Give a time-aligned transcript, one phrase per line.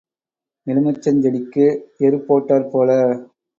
[0.67, 1.67] எலுமிச்சஞ் செடிக்கு
[1.99, 2.89] எருப் போட்டாற் போல.